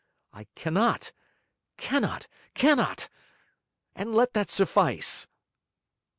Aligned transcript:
I 0.33 0.45
cannot 0.55 1.11
cannot 1.77 2.27
cannot 2.55 3.07
and 3.95 4.15
let 4.15 4.33
that 4.33 4.49
suffice.' 4.49 5.27